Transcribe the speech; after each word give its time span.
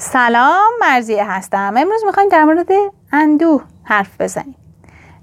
سلام 0.00 0.70
مرزیه 0.80 1.30
هستم. 1.30 1.74
امروز 1.76 2.04
می‌خوایم 2.06 2.28
در 2.28 2.44
مورد 2.44 2.68
اندوه 3.12 3.62
حرف 3.82 4.20
بزنیم. 4.20 4.54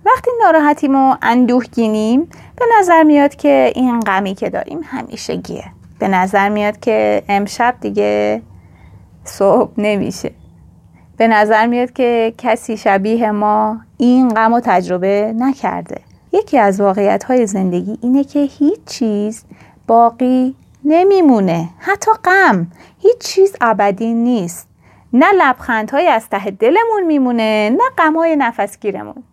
وقتی 0.06 0.32
ناراحتیم 0.44 0.96
و 0.96 1.16
اندوهگینیم 1.22 2.22
به 2.56 2.66
نظر 2.80 3.04
میاد 3.04 3.36
که 3.36 3.72
این 3.76 4.00
غمی 4.00 4.36
که 4.36 4.50
داریم 4.50 4.82
همیشه 4.84 5.36
گیه. 5.36 5.64
به 6.00 6.08
نظر 6.08 6.50
میاد 6.50 6.80
که 6.80 7.24
امشب 7.30 7.76
دیگه 7.82 8.42
صبح 9.24 9.72
نمیشه. 9.78 10.32
به 11.18 11.28
نظر 11.28 11.68
میاد 11.68 11.94
که 11.94 12.34
کسی 12.38 12.78
شبیه 12.78 13.32
ما 13.32 13.80
این 13.98 14.30
غم 14.30 14.54
و 14.54 14.60
تجربه 14.60 15.34
نکرده. 15.38 16.02
یکی 16.32 16.58
از 16.58 16.82
واقعیت 16.82 17.24
های 17.24 17.46
زندگی 17.46 17.98
اینه 18.02 18.24
که 18.24 18.40
هیچ 18.40 18.80
چیز 18.86 19.44
باقی 19.88 20.56
نمیمونه. 20.86 21.70
حتی 21.80 22.12
غم. 22.24 22.68
هیچ 23.00 23.18
چیز 23.18 23.56
ابدی 23.62 24.14
نیست. 24.14 24.68
نه 25.14 25.26
لبخندهای 25.38 26.08
از 26.08 26.30
ته 26.30 26.52
دلمون 26.52 27.04
میمونه 27.08 27.70
نه 27.70 27.84
غمهای 27.98 28.36
نفسگیرمون. 28.36 29.24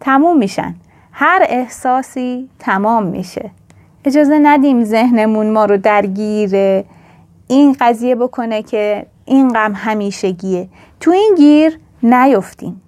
تموم 0.00 0.38
میشن. 0.38 0.74
هر 1.12 1.46
احساسی 1.48 2.50
تمام 2.58 3.06
میشه. 3.06 3.50
اجازه 4.04 4.38
ندیم 4.38 4.84
ذهنمون 4.84 5.50
ما 5.50 5.64
رو 5.64 5.76
درگیر 5.76 6.84
این 7.48 7.76
قضیه 7.80 8.14
بکنه 8.14 8.62
که 8.62 9.06
این 9.24 9.48
غم 9.48 9.72
همیشگیه. 9.76 10.68
تو 11.00 11.10
این 11.10 11.34
گیر 11.36 11.78
نیفتیم. 12.02 12.82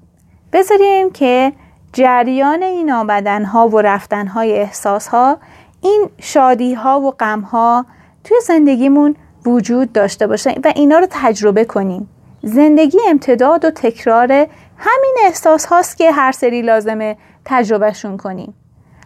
بذاریم 0.53 1.11
که 1.11 1.53
جریان 1.93 2.62
این 2.62 2.93
آمدن 2.93 3.45
ها 3.45 3.69
و 3.69 3.81
رفتن 3.81 4.27
های 4.27 4.53
احساس 4.53 5.09
ها 5.09 5.39
این 5.84 6.11
شادی 6.20 6.74
ها 6.74 7.01
و 7.01 7.11
غم 7.11 7.41
ها 7.41 7.87
توی 8.25 8.37
زندگیمون 8.47 9.16
وجود 9.47 9.92
داشته 9.92 10.27
باشه 10.27 10.61
و 10.65 10.73
اینا 10.77 10.98
رو 10.98 11.06
تجربه 11.11 11.65
کنیم. 11.65 12.09
زندگی 12.42 12.98
امتداد 13.09 13.65
و 13.65 13.70
تکرار 13.70 14.33
همین 14.77 15.17
احساس 15.25 15.67
هاست 15.67 15.97
که 15.97 16.12
هر 16.12 16.33
سری 16.33 16.62
لازمه 16.62 17.17
تجربهشون 17.44 18.17
کنیم. 18.17 18.55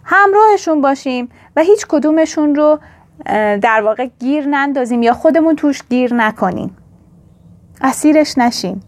همراهشون 0.05 0.81
باشیم 0.81 1.29
و 1.57 1.63
هیچ 1.63 1.87
کدومشون 1.89 2.55
رو 2.55 2.79
در 3.63 3.81
واقع 3.85 4.09
گیر 4.21 4.47
نندازیم 4.47 5.03
یا 5.03 5.13
خودمون 5.13 5.57
توش 5.57 5.83
گیر 5.91 6.15
نکنیم. 6.15 6.77
اسیرش 7.81 8.39
نشیم. 8.39 8.81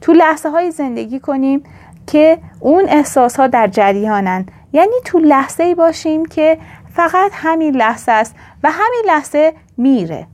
تو 0.00 0.12
لحظه 0.12 0.48
های 0.48 0.70
زندگی 0.70 1.20
کنیم 1.20 1.62
که 2.06 2.38
اون 2.60 2.84
احساس 2.88 3.36
ها 3.36 3.46
در 3.46 3.66
جریانن. 3.66 4.46
یعنی 4.72 4.94
تو 5.04 5.18
لحظه 5.18 5.64
ای 5.64 5.74
باشیم 5.74 6.26
که 6.26 6.58
فقط 6.94 7.30
همین 7.34 7.76
لحظه 7.76 8.12
است 8.12 8.34
و 8.62 8.70
همین 8.70 9.02
لحظه 9.06 9.54
میره. 9.76 10.26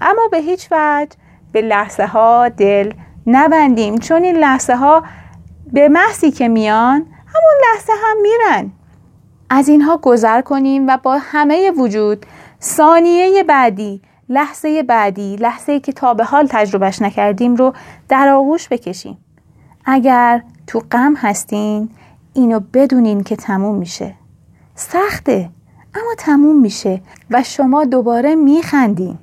اما 0.00 0.28
به 0.30 0.38
هیچ 0.38 0.68
وجه 0.70 1.16
به 1.52 1.60
لحظه 1.60 2.06
ها 2.06 2.48
دل 2.48 2.92
نبندیم. 3.26 3.98
چون 3.98 4.22
این 4.22 4.36
لحظه 4.36 4.76
ها 4.76 5.04
به 5.72 5.88
محضی 5.88 6.30
که 6.30 6.48
میان 6.48 7.06
همون 7.26 7.54
لحظه 7.62 7.92
هم 8.04 8.16
میرن. 8.22 8.72
از 9.50 9.68
اینها 9.68 9.96
گذر 9.96 10.40
کنیم 10.40 10.86
و 10.88 10.98
با 11.02 11.18
همه 11.20 11.70
وجود 11.70 12.26
ثانیه 12.62 13.42
بعدی 13.42 14.02
لحظه 14.28 14.82
بعدی 14.82 15.36
لحظه 15.36 15.80
که 15.80 15.92
تا 15.92 16.14
به 16.14 16.24
حال 16.24 16.46
تجربهش 16.50 17.02
نکردیم 17.02 17.54
رو 17.54 17.72
در 18.08 18.28
آغوش 18.28 18.68
بکشیم. 18.68 19.18
اگر 19.84 20.42
تو 20.66 20.82
غم 20.92 21.14
هستین 21.16 21.90
اینو 22.34 22.60
بدونین 22.74 23.22
که 23.22 23.36
تموم 23.36 23.74
میشه. 23.74 24.14
سخته 24.74 25.50
اما 25.94 26.14
تموم 26.18 26.60
میشه 26.60 27.00
و 27.30 27.42
شما 27.42 27.84
دوباره 27.84 28.34
میخندین. 28.34 29.18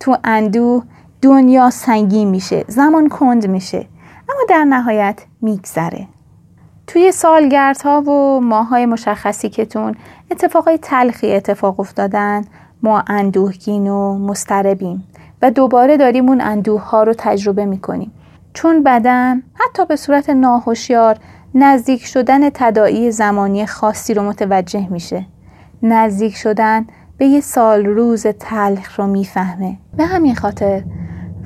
تو 0.00 0.16
اندوه 0.24 0.84
دنیا 1.22 1.70
سنگین 1.70 2.28
میشه 2.28 2.64
زمان 2.68 3.08
کند 3.08 3.46
میشه 3.46 3.86
اما 4.28 4.40
در 4.48 4.64
نهایت 4.64 5.22
میگذره. 5.42 6.08
توی 6.86 7.12
سالگردها 7.12 8.02
و 8.02 8.40
ماهای 8.40 8.86
مشخصی 8.86 9.48
که 9.48 9.64
تون 9.64 9.94
اتفاقای 10.30 10.78
تلخی 10.78 11.34
اتفاق 11.34 11.80
افتادن. 11.80 12.44
ما 12.82 13.04
اندوهگین 13.06 13.88
و 13.88 14.18
مستربیم 14.18 15.04
و 15.42 15.50
دوباره 15.50 15.96
داریم 15.96 16.28
اون 16.28 16.40
اندوه 16.40 16.80
ها 16.80 17.02
رو 17.02 17.14
تجربه 17.18 17.64
می‌کنیم. 17.64 18.12
چون 18.54 18.82
بدن 18.82 19.42
حتی 19.54 19.86
به 19.86 19.96
صورت 19.96 20.30
ناهوشیار 20.30 21.18
نزدیک 21.58 22.06
شدن 22.06 22.50
تداعی 22.50 23.10
زمانی 23.10 23.66
خاصی 23.66 24.14
رو 24.14 24.22
متوجه 24.22 24.88
میشه. 24.90 25.26
نزدیک 25.82 26.36
شدن 26.36 26.86
به 27.18 27.26
یه 27.26 27.40
سال 27.40 27.86
روز 27.86 28.26
تلخ 28.26 29.00
رو 29.00 29.06
می‌فهمه. 29.06 29.76
به 29.96 30.04
همین 30.06 30.34
خاطر 30.34 30.82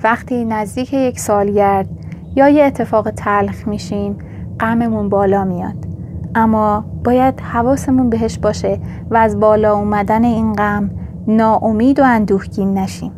وقتی 0.03 0.44
نزدیک 0.44 0.93
یک 0.93 1.21
سالگرد 1.21 1.88
یا 2.37 2.48
یه 2.48 2.65
اتفاق 2.65 3.10
تلخ 3.10 3.69
میشیم 3.69 4.19
غممون 4.60 5.09
بالا 5.09 5.44
میاد. 5.44 5.87
اما 6.34 6.84
باید 7.04 7.41
حواسمون 7.41 8.10
بهش 8.10 8.38
باشه 8.38 8.81
و 9.10 9.16
از 9.16 9.41
بالا 9.41 9.75
اومدن 9.75 10.25
این 10.25 10.53
غم 10.53 10.91
ناامید 11.27 12.00
و 12.00 12.04
اندوهگین 12.04 12.78
نشیم. 12.78 13.12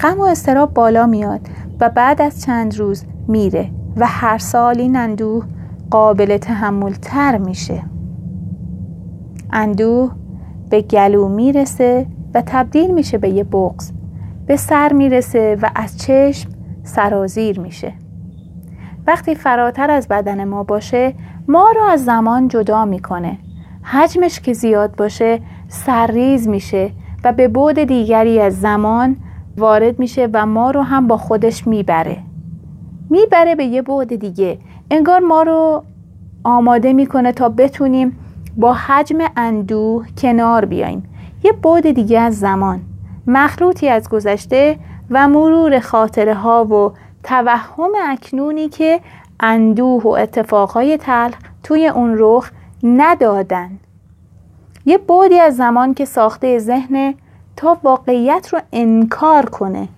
غم 0.00 0.20
و 0.20 0.22
استراب 0.22 0.74
بالا 0.74 1.06
میاد 1.06 1.40
و 1.80 1.88
بعد 1.88 2.22
از 2.22 2.42
چند 2.42 2.78
روز 2.78 3.04
میره 3.28 3.70
و 3.96 4.06
هر 4.06 4.38
سال 4.38 4.80
این 4.80 4.96
اندوه 4.96 5.44
قابل 5.90 6.36
تحمل 6.36 6.92
تر 6.92 7.38
میشه. 7.38 7.82
اندوه 9.52 10.12
به 10.70 10.80
گلو 10.80 11.28
می‌رسه 11.28 12.06
و 12.34 12.42
تبدیل 12.46 12.94
میشه 12.94 13.18
به 13.18 13.28
یه 13.28 13.44
بغز 13.44 13.92
به 14.46 14.56
سر 14.56 14.92
می‌رسه 14.92 15.58
و 15.62 15.70
از 15.74 15.98
چشم 15.98 16.50
سرازیر 16.82 17.60
میشه. 17.60 17.92
وقتی 19.06 19.34
فراتر 19.34 19.90
از 19.90 20.08
بدن 20.08 20.44
ما 20.44 20.62
باشه 20.62 21.14
ما 21.48 21.72
رو 21.76 21.82
از 21.82 22.04
زمان 22.04 22.48
جدا 22.48 22.84
می‌کنه. 22.84 23.38
حجمش 23.82 24.40
که 24.40 24.52
زیاد 24.52 24.96
باشه 24.96 25.40
سرریز 25.68 26.48
میشه 26.48 26.90
و 27.24 27.32
به 27.32 27.48
بود 27.48 27.78
دیگری 27.78 28.40
از 28.40 28.60
زمان 28.60 29.16
وارد 29.56 29.98
میشه 29.98 30.28
و 30.32 30.46
ما 30.46 30.70
رو 30.70 30.82
هم 30.82 31.06
با 31.06 31.16
خودش 31.16 31.66
می‌بره. 31.66 32.18
می‌بره 33.10 33.54
به 33.54 33.64
یه 33.64 33.82
بعد 33.82 34.16
دیگه 34.16 34.58
انگار 34.90 35.20
ما 35.20 35.42
رو 35.42 35.84
آماده 36.44 36.92
می‌کنه 36.92 37.32
تا 37.32 37.48
بتونیم 37.48 38.18
با 38.56 38.72
حجم 38.72 39.18
اندوه 39.36 40.06
کنار 40.18 40.64
بیایم 40.64 41.02
یه 41.42 41.52
بعد 41.52 41.90
دیگه 41.90 42.20
از 42.20 42.38
زمان. 42.38 42.80
مخلوطی 43.26 43.88
از 43.88 44.08
گذشته 44.08 44.78
و 45.10 45.28
مرور 45.28 45.80
خاطره 45.80 46.34
ها 46.34 46.64
و 46.64 46.92
توهم 47.22 47.90
اکنونی 48.08 48.68
که 48.68 49.00
اندوه 49.40 50.02
و 50.02 50.08
اتفاقهای 50.08 50.96
تلخ 50.96 51.34
توی 51.62 51.86
اون 51.88 52.14
رخ 52.18 52.50
ندادن. 52.82 53.70
یه 54.86 54.98
بودی 54.98 55.38
از 55.40 55.56
زمان 55.56 55.94
که 55.94 56.04
ساخته 56.04 56.58
ذهن 56.58 57.14
تا 57.56 57.78
واقعیت 57.82 58.48
رو 58.52 58.60
انکار 58.72 59.44
کنه. 59.44 59.88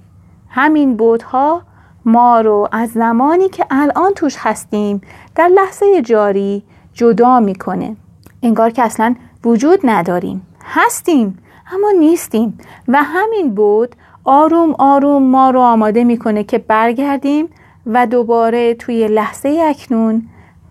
همین 0.48 0.96
بودها 0.96 1.62
ما 2.04 2.40
رو 2.40 2.68
از 2.72 2.90
زمانی 2.90 3.48
که 3.48 3.66
الان 3.70 4.12
توش 4.14 4.36
هستیم 4.38 5.00
در 5.34 5.48
لحظه 5.48 6.02
جاری 6.02 6.62
جدا 6.92 7.40
می‌کنه. 7.40 7.96
انگار 8.42 8.70
که 8.70 8.82
اصلا 8.82 9.14
وجود 9.44 9.80
نداریم. 9.84 10.46
هستیم 10.64 11.38
اما 11.72 11.90
نیستیم. 11.98 12.58
و 12.88 13.02
همین 13.02 13.54
بود 13.54 13.96
آروم 14.24 14.74
آروم 14.78 15.22
ما 15.22 15.50
رو 15.50 15.60
آماده 15.60 16.04
می‌کنه 16.04 16.44
که 16.44 16.58
برگردیم 16.58 17.48
و 17.86 18.06
دوباره 18.06 18.74
توی 18.74 19.08
لحظه 19.08 19.62
اکنون 19.64 20.28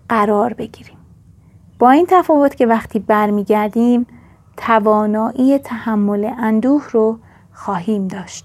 قرار 0.08 0.52
بگیریم. 0.52 0.98
با 1.78 1.90
این 1.90 2.06
تفاوت 2.08 2.54
که 2.54 2.66
وقتی 2.66 2.98
برمیگردیم 2.98 4.06
توانایی 4.56 5.58
تحمل 5.58 6.30
اندوه 6.38 6.84
رو 6.90 7.18
خواهیم 7.54 8.08
داشت. 8.08 8.44